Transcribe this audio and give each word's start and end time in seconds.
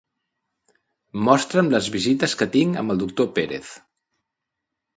Mostra'm 1.27 1.69
les 1.75 1.91
visites 1.97 2.35
que 2.41 2.49
tinc 2.57 2.81
amb 2.83 2.97
el 2.97 3.05
doctor 3.05 3.31
Pérez. 3.39 3.73